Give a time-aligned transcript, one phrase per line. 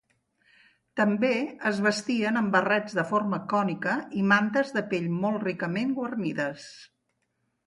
[0.99, 1.29] També
[1.71, 6.67] es vestien amb barrets de forma cònica i mantes de pell molt ricament guarnides.